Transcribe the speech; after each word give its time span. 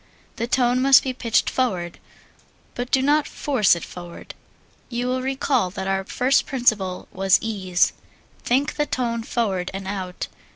The 0.37 0.47
tone 0.47 0.81
must 0.81 1.03
be 1.03 1.13
pitched 1.13 1.47
forward, 1.47 1.99
but 2.73 2.89
do 2.89 3.03
not 3.03 3.27
force 3.27 3.75
it 3.75 3.83
forward. 3.85 4.33
You 4.89 5.05
will 5.05 5.21
recall 5.21 5.69
that 5.69 5.87
our 5.87 6.03
first 6.05 6.47
principle 6.47 7.07
was 7.11 7.37
ease. 7.39 7.93
Think 8.43 8.77
the 8.77 8.87
tone 8.87 9.21
forward 9.21 9.69
and 9.75 9.87
out. 9.87 10.27